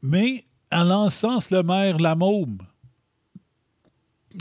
mais 0.00 0.44
en 0.72 0.84
l'encense 0.84 1.50
le 1.50 1.62
maire 1.62 1.98
Lamaume, 1.98 2.58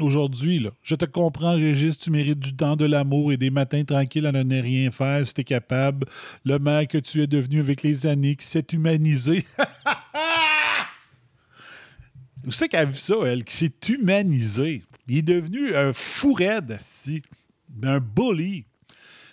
aujourd'hui, 0.01 0.67
je 0.83 0.95
te 0.95 1.05
comprends, 1.05 1.55
Régis, 1.55 1.98
tu 1.98 2.12
mérites 2.12 2.39
du 2.39 2.55
temps, 2.55 2.75
de 2.75 2.86
l'amour 2.86 3.31
et 3.31 3.38
des 3.38 3.50
matins 3.50 3.83
tranquilles 3.83 4.25
à 4.25 4.31
ne 4.31 4.62
rien 4.62 4.91
faire 4.91 5.25
si 5.25 5.33
t'es 5.33 5.43
capable. 5.43 6.07
Le 6.45 6.60
maire 6.60 6.88
que 6.88 6.98
tu 6.98 7.21
es 7.21 7.27
devenu 7.27 7.60
avec 7.60 7.83
les 7.83 8.05
années, 8.05 8.36
qui 8.36 8.45
s'est 8.45 8.65
humanisé. 8.71 9.45
Où 12.45 12.51
c'est 12.51 12.69
qu'elle 12.69 12.81
a 12.81 12.86
vu 12.86 12.98
ça, 12.98 13.15
elle, 13.25 13.43
qui 13.43 13.55
s'est 13.55 13.74
humanisé? 13.89 14.83
Il 15.07 15.17
est 15.17 15.21
devenu 15.21 15.75
un 15.75 15.93
fou 15.93 16.33
raide, 16.33 16.77
si. 16.79 17.21
un 17.83 18.00
bully. 18.00 18.65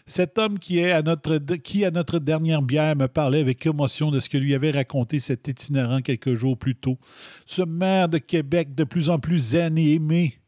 Cet 0.08 0.38
homme 0.38 0.58
qui, 0.58 0.78
est 0.78 0.92
à 0.92 1.02
notre, 1.02 1.36
qui, 1.56 1.84
à 1.84 1.90
notre 1.90 2.18
dernière 2.18 2.62
bière, 2.62 2.96
me 2.96 3.08
parlait 3.08 3.40
avec 3.40 3.66
émotion 3.66 4.10
de 4.10 4.20
ce 4.20 4.30
que 4.30 4.38
lui 4.38 4.54
avait 4.54 4.70
raconté 4.70 5.20
cet 5.20 5.48
itinérant 5.48 6.00
quelques 6.00 6.34
jours 6.34 6.56
plus 6.56 6.74
tôt. 6.74 6.98
Ce 7.44 7.60
maire 7.60 8.08
de 8.08 8.16
Québec 8.16 8.74
de 8.74 8.84
plus 8.84 9.10
en 9.10 9.18
plus 9.18 9.38
zen 9.38 9.76
et 9.76 9.92
aimé. 9.92 10.38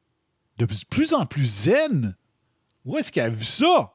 De 0.60 0.66
plus 0.66 1.14
en 1.14 1.24
plus 1.24 1.46
zen? 1.46 2.14
Où 2.84 2.98
est-ce 2.98 3.10
qu'il 3.10 3.22
a 3.22 3.30
vu 3.30 3.44
ça? 3.44 3.94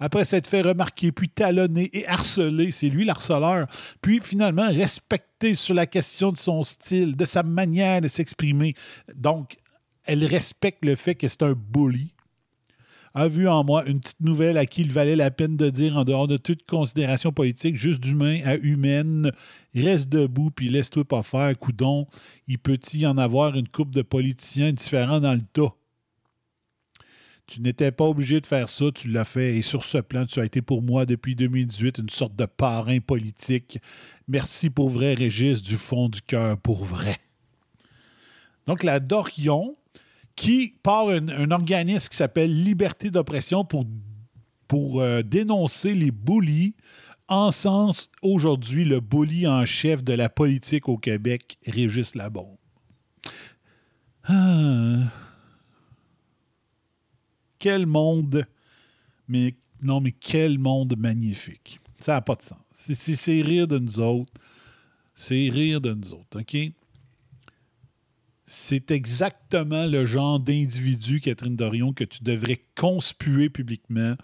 Après 0.00 0.24
s'être 0.24 0.48
fait 0.48 0.62
remarquer, 0.62 1.12
puis 1.12 1.28
talonner 1.28 1.90
et 1.92 2.08
harceler, 2.08 2.72
c'est 2.72 2.88
lui 2.88 3.04
l'harceleur, 3.04 3.68
puis 4.02 4.20
finalement 4.20 4.66
respecté 4.66 5.54
sur 5.54 5.74
la 5.74 5.86
question 5.86 6.32
de 6.32 6.36
son 6.36 6.64
style, 6.64 7.16
de 7.16 7.24
sa 7.24 7.44
manière 7.44 8.00
de 8.00 8.08
s'exprimer. 8.08 8.74
Donc, 9.14 9.58
elle 10.02 10.24
respecte 10.24 10.84
le 10.84 10.96
fait 10.96 11.14
que 11.14 11.28
c'est 11.28 11.44
un 11.44 11.52
bully 11.52 12.12
a 13.18 13.26
vu 13.26 13.48
en 13.48 13.64
moi 13.64 13.84
une 13.86 14.00
petite 14.00 14.20
nouvelle 14.20 14.56
à 14.56 14.64
qui 14.64 14.82
il 14.82 14.92
valait 14.92 15.16
la 15.16 15.32
peine 15.32 15.56
de 15.56 15.70
dire 15.70 15.96
en 15.96 16.04
dehors 16.04 16.28
de 16.28 16.36
toute 16.36 16.64
considération 16.64 17.32
politique, 17.32 17.76
juste 17.76 18.00
d'humain 18.00 18.40
à 18.44 18.54
humaine, 18.54 19.32
reste 19.74 20.08
debout 20.08 20.52
puis 20.52 20.68
laisse-toi 20.68 21.04
pas 21.04 21.24
faire, 21.24 21.58
coudon. 21.58 22.06
Il 22.46 22.58
peut 22.58 22.78
y 22.94 23.06
en 23.06 23.18
avoir 23.18 23.56
une 23.56 23.66
coupe 23.66 23.90
de 23.90 24.02
politiciens 24.02 24.72
différents 24.72 25.18
dans 25.18 25.34
le 25.34 25.40
tas. 25.40 25.74
Tu 27.48 27.60
n'étais 27.60 27.90
pas 27.90 28.04
obligé 28.04 28.40
de 28.40 28.46
faire 28.46 28.68
ça, 28.68 28.84
tu 28.94 29.08
l'as 29.08 29.24
fait. 29.24 29.56
Et 29.56 29.62
sur 29.62 29.82
ce 29.82 29.98
plan, 29.98 30.24
tu 30.24 30.38
as 30.38 30.44
été 30.44 30.62
pour 30.62 30.82
moi 30.82 31.04
depuis 31.04 31.34
2018 31.34 31.98
une 31.98 32.10
sorte 32.10 32.36
de 32.36 32.46
parrain 32.46 33.00
politique. 33.00 33.80
Merci 34.28 34.70
pour 34.70 34.90
vrai, 34.90 35.14
Régis, 35.14 35.60
du 35.60 35.76
fond 35.76 36.08
du 36.08 36.22
cœur, 36.22 36.56
pour 36.58 36.84
vrai. 36.84 37.16
Donc, 38.66 38.82
la 38.82 39.00
Dorion, 39.00 39.77
qui 40.38 40.76
part 40.84 41.08
un, 41.08 41.50
organisme 41.50 42.08
qui 42.08 42.16
s'appelle 42.16 42.52
Liberté 42.52 43.10
d'oppression 43.10 43.64
pour, 43.64 43.84
pour 44.68 45.00
euh, 45.00 45.22
dénoncer 45.22 45.94
les 45.94 46.12
bullies, 46.12 46.76
encense 47.26 48.08
aujourd'hui 48.22 48.84
le 48.84 49.00
bully 49.00 49.48
en 49.48 49.66
chef 49.66 50.04
de 50.04 50.12
la 50.12 50.28
politique 50.28 50.88
au 50.88 50.96
Québec, 50.96 51.58
Régis 51.66 52.14
Labombe. 52.14 52.56
Ah. 54.30 55.10
quel 57.58 57.86
monde, 57.86 58.46
mais 59.26 59.56
non, 59.82 60.00
mais 60.00 60.12
quel 60.12 60.58
monde 60.58 60.94
magnifique. 60.96 61.80
Ça 61.98 62.12
n'a 62.12 62.20
pas 62.20 62.36
de 62.36 62.42
sens. 62.42 62.58
C'est 62.72 63.42
rire 63.42 63.66
de 63.66 63.78
nous 63.78 63.98
autres. 63.98 64.32
C'est 65.16 65.48
rire 65.48 65.80
de 65.80 65.94
nous 65.94 66.14
autres, 66.14 66.40
OK? 66.40 66.56
C'est 68.50 68.92
exactement 68.92 69.84
le 69.84 70.06
genre 70.06 70.40
d'individu, 70.40 71.20
Catherine 71.20 71.54
Dorion, 71.54 71.92
que 71.92 72.04
tu 72.04 72.24
devrais 72.24 72.64
conspuer 72.74 73.50
publiquement 73.50 74.14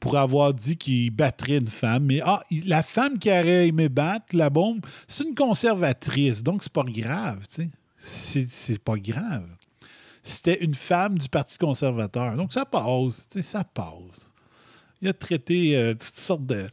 pour 0.00 0.16
avoir 0.16 0.54
dit 0.54 0.78
qu'il 0.78 1.10
battrait 1.10 1.58
une 1.58 1.68
femme. 1.68 2.04
Mais 2.04 2.22
ah, 2.24 2.42
la 2.64 2.82
femme 2.82 3.18
qui 3.18 3.28
aurait 3.28 3.68
aimé 3.68 3.90
battre 3.90 4.34
la 4.34 4.48
bombe, 4.48 4.80
c'est 5.06 5.24
une 5.24 5.34
conservatrice, 5.34 6.42
donc 6.42 6.62
c'est 6.62 6.72
pas 6.72 6.84
grave, 6.84 7.46
tu 7.46 7.68
sais. 7.98 8.46
C'est 8.48 8.82
pas 8.82 8.96
grave. 8.96 9.46
C'était 10.22 10.64
une 10.64 10.74
femme 10.74 11.18
du 11.18 11.28
Parti 11.28 11.58
conservateur. 11.58 12.34
Donc 12.34 12.54
ça 12.54 12.64
passe, 12.64 13.28
tu 13.28 13.42
ça 13.42 13.62
passe. 13.62 14.32
Il 15.02 15.08
a 15.08 15.12
traité 15.12 15.76
euh, 15.76 15.92
toutes 15.92 16.16
sortes 16.16 16.46
de, 16.46 16.66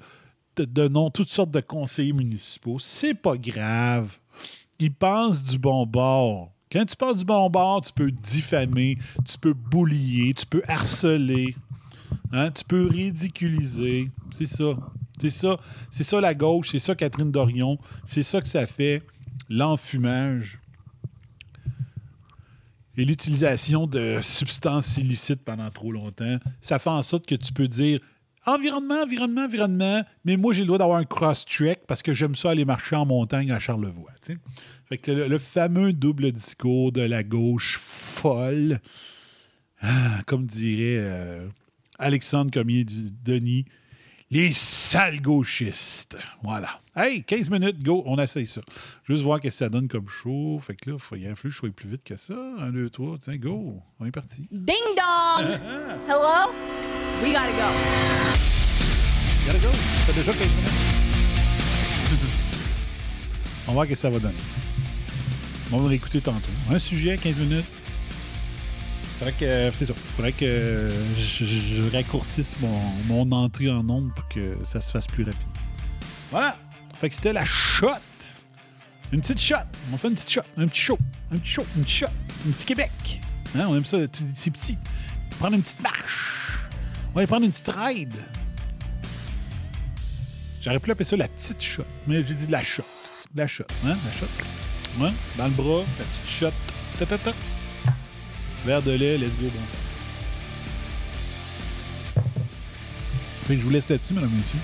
de, 0.56 0.88
noms, 0.88 1.10
toutes 1.10 1.30
sortes 1.30 1.52
de 1.52 1.60
conseillers 1.60 2.14
municipaux. 2.14 2.80
C'est 2.80 3.14
pas 3.14 3.36
grave. 3.36 4.20
Il 4.80 4.94
pense 4.94 5.44
du 5.44 5.60
bon 5.60 5.86
bord. 5.86 6.54
Quand 6.74 6.86
tu 6.86 6.96
penses 6.96 7.18
du 7.18 7.26
bon 7.26 7.48
bord, 7.52 7.84
tu 7.84 7.94
peux 7.94 8.10
diffamer, 8.10 8.98
tu 9.24 9.38
peux 9.38 9.54
boulier, 9.54 10.34
tu 10.34 10.48
peux 10.48 10.64
harceler. 10.68 11.56
Hein? 12.32 12.50
Tu 12.50 12.64
peux 12.64 12.88
ridiculiser. 12.88 14.10
C'est 14.32 14.48
ça. 14.48 14.74
C'est 15.22 15.30
ça. 15.30 15.60
C'est 15.92 16.04
ça 16.04 16.20
la 16.20 16.34
gauche. 16.34 16.70
C'est 16.72 16.80
ça 16.80 16.96
Catherine 16.96 17.32
Dorion. 17.32 17.78
C'est 18.06 18.24
ça 18.24 18.42
que 18.42 18.48
ça 18.48 18.66
fait. 18.66 19.04
L'enfumage 19.50 20.60
et 22.98 23.06
l'utilisation 23.06 23.86
de 23.86 24.20
substances 24.22 24.98
illicites 24.98 25.44
pendant 25.44 25.70
trop 25.70 25.92
longtemps. 25.92 26.38
Ça 26.60 26.80
fait 26.80 26.90
en 26.90 27.04
sorte 27.04 27.28
que 27.28 27.36
tu 27.36 27.54
peux 27.54 27.68
dire 27.68 28.00
environnement, 28.46 29.02
environnement, 29.04 29.46
environnement, 29.46 30.04
mais 30.26 30.38
moi 30.38 30.54
j'ai 30.54 30.62
le 30.62 30.68
droit 30.68 30.78
d'avoir 30.78 30.98
un 30.98 31.06
cross-track 31.06 31.82
parce 31.88 32.02
que 32.02 32.14
j'aime 32.14 32.36
ça 32.36 32.52
aller 32.52 32.66
marcher 32.66 32.96
en 32.96 33.06
montagne 33.06 33.52
à 33.52 33.60
Charlevoix. 33.60 34.12
Fait 34.86 34.98
que 34.98 35.12
le, 35.12 35.38
fameux 35.38 35.94
double 35.94 36.32
discours 36.32 36.92
de 36.92 37.02
la 37.02 37.24
gauche 37.24 37.78
folle, 37.78 38.80
ah, 39.82 40.22
comme 40.26 40.46
dirait 40.46 40.98
euh, 41.00 41.48
Alexandre 42.00 42.52
Comier 42.52 42.86
Denis, 43.24 43.66
les 44.34 44.52
sales 44.52 45.22
gauchistes. 45.22 46.18
Voilà. 46.42 46.82
Hey, 46.96 47.24
15 47.24 47.52
minutes, 47.52 47.84
go, 47.84 48.04
on 48.08 48.18
essaye 48.18 48.48
ça. 48.48 48.62
Juste 49.08 49.22
voir 49.22 49.38
ce 49.38 49.44
que 49.44 49.50
ça 49.52 49.70
donne 49.70 49.88
comme 49.88 50.08
show. 50.08 50.58
Fait 50.60 50.76
que 50.76 50.90
là, 50.90 50.96
il 50.96 51.02
faut 51.02 51.16
y 51.16 51.28
influer, 51.28 51.52
je 51.52 51.58
sois 51.58 51.70
plus 51.70 51.90
vite 51.90 52.04
que 52.04 52.16
ça. 52.16 52.34
Un, 52.60 52.72
deux, 52.72 52.90
trois, 52.90 53.18
tiens, 53.20 53.38
go. 53.38 53.80
On 54.00 54.06
est 54.06 54.12
parti. 54.12 54.48
Ding 54.52 54.76
dong! 54.98 55.60
Hello? 56.08 56.52
We 57.24 57.32
gotta 57.32 57.54
go. 57.54 57.70
Gotta 59.48 59.60
go? 59.60 59.72
Déjà 60.14 60.34
15 60.34 60.40
minutes. 60.40 60.70
on 63.66 63.72
va 63.72 63.74
voir 63.74 63.86
ce 63.86 63.90
que 63.92 63.96
ça 63.96 64.10
va 64.10 64.20
donner. 64.20 64.36
On 65.72 65.78
va 65.80 65.90
l'écouter 65.90 66.20
tantôt. 66.20 66.52
Un 66.70 66.80
sujet, 66.80 67.18
15 67.18 67.38
minutes 67.38 67.66
faudrait 69.24 69.34
que, 69.40 69.72
c'est 69.78 69.86
ça, 69.86 69.94
faudrait 69.94 70.32
que 70.34 70.90
je, 71.18 71.90
raccourcisse 71.96 72.58
mon, 73.08 73.32
entrée 73.32 73.72
en 73.72 73.84
nombre 73.84 74.14
pour 74.14 74.28
que 74.28 74.58
ça 74.66 74.82
se 74.82 74.92
fasse 74.92 75.08
plus 75.08 75.24
rapide. 75.24 75.40
Voilà. 76.32 76.58
Fait 76.94 77.10
que 77.10 77.16
c'était 77.16 77.34
la 77.34 77.46
shot. 77.46 77.88
Une 79.12 79.22
petite 79.22 79.40
shot. 79.40 79.56
On 79.94 79.98
fait 79.98 80.10
une 80.10 80.16
petite 80.16 80.32
shot. 80.32 80.42
Un 80.58 80.68
petit 80.68 80.82
show. 80.82 80.98
Un 81.32 81.38
petit 81.38 81.52
show. 81.52 81.66
Une 81.78 81.88
shot. 81.88 82.08
Un 82.48 82.52
petit 82.52 82.66
Québec. 82.66 83.22
Hein, 83.56 83.68
on 83.70 83.78
aime 83.78 83.86
ça, 83.86 83.98
c'est 84.34 84.52
petit. 84.52 84.78
Prendre 85.40 85.56
une 85.56 85.62
petite 85.62 85.82
marche. 85.82 86.43
On 87.16 87.20
va 87.20 87.28
prendre 87.28 87.46
une 87.46 87.52
petite 87.52 87.70
ride. 87.70 88.16
J'aurais 90.62 90.80
pu 90.80 90.90
appeler 90.90 91.06
ça 91.06 91.16
la 91.16 91.28
petite 91.28 91.62
shot. 91.62 91.84
Mais 92.08 92.26
j'ai 92.26 92.34
dit 92.34 92.48
la 92.48 92.64
shot. 92.64 92.84
La 93.36 93.46
shot. 93.46 93.66
Hein? 93.86 93.96
La 94.06 94.12
shot. 94.12 94.26
Ouais. 95.00 95.12
Dans 95.38 95.46
le 95.46 95.52
bras, 95.52 95.84
la 96.00 96.06
petite 96.06 96.30
shot. 96.40 96.52
Ta, 96.98 97.06
ta, 97.06 97.18
ta. 97.20 97.34
Verre 98.66 98.82
de 98.82 98.92
lait, 98.92 99.18
let's 99.20 99.32
go, 99.40 99.48
bon. 99.48 99.60
je 103.50 103.56
vous 103.56 103.70
laisse 103.70 103.90
là-dessus, 103.90 104.14
mesdames 104.14 104.32
et 104.34 104.38
messieurs. 104.38 104.60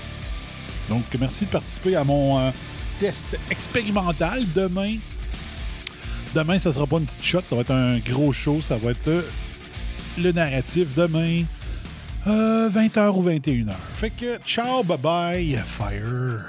Donc, 0.88 1.04
merci 1.20 1.44
de 1.44 1.50
participer 1.50 1.94
à 1.94 2.02
mon 2.02 2.40
euh, 2.40 2.50
test 2.98 3.38
expérimental 3.50 4.44
demain. 4.54 4.96
Demain, 6.34 6.58
ça 6.58 6.72
sera 6.72 6.86
pas 6.86 6.98
une 6.98 7.04
petite 7.04 7.22
shot, 7.22 7.42
ça 7.48 7.54
va 7.54 7.60
être 7.60 7.72
un 7.72 7.98
gros 7.98 8.32
show. 8.32 8.60
Ça 8.60 8.76
va 8.76 8.90
être 8.90 9.08
euh, 9.08 9.22
le 10.18 10.32
narratif 10.32 10.94
demain, 10.96 11.44
20h 12.26 12.98
euh, 12.98 13.10
ou 13.12 13.22
21h. 13.22 13.74
Fait 13.94 14.10
que, 14.10 14.38
ciao, 14.44 14.82
bye 14.82 14.98
bye, 14.98 15.56
fire. 15.64 16.48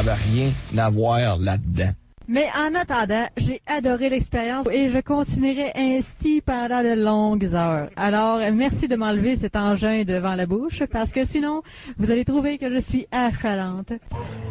Avait 0.00 0.14
rien 0.14 0.50
à 0.78 0.88
voir 0.88 1.36
là-dedans. 1.38 1.92
Mais 2.26 2.48
en 2.56 2.74
attendant, 2.74 3.26
j'ai 3.36 3.60
adoré 3.66 4.08
l'expérience 4.08 4.66
et 4.70 4.88
je 4.88 4.98
continuerai 5.00 5.72
ainsi 5.74 6.40
pendant 6.40 6.82
de 6.82 6.94
longues 6.94 7.54
heures. 7.54 7.90
Alors, 7.96 8.38
merci 8.52 8.88
de 8.88 8.96
m'enlever 8.96 9.36
cet 9.36 9.56
engin 9.56 10.04
devant 10.04 10.36
la 10.36 10.46
bouche 10.46 10.84
parce 10.90 11.10
que 11.10 11.24
sinon, 11.24 11.62
vous 11.98 12.10
allez 12.10 12.24
trouver 12.24 12.56
que 12.56 12.70
je 12.70 12.78
suis 12.78 13.06
achalante. 13.10 13.90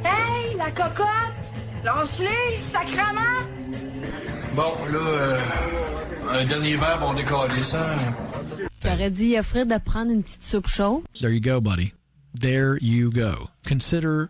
Hey, 0.04 0.56
la 0.58 0.72
cocotte! 0.72 1.08
Lance-les, 1.86 2.58
sacrement! 2.58 3.48
Bon, 4.56 4.74
là, 4.92 5.00
euh, 5.00 5.38
un 6.42 6.46
dernier 6.46 6.76
verre, 6.76 7.00
on 7.02 7.14
décolle 7.14 7.52
ça. 7.62 7.88
J'aurais 8.84 9.10
dit 9.10 9.38
à 9.38 9.42
Fred 9.42 9.70
de 9.70 9.78
prendre 9.78 10.12
une 10.12 10.22
petite 10.22 10.44
soupe 10.44 10.68
chaude? 10.68 11.04
There 11.22 11.32
you 11.32 11.42
go, 11.42 11.62
buddy. 11.62 11.94
There 12.40 12.78
you 12.82 13.10
go. 13.10 13.50
Consider 13.68 14.30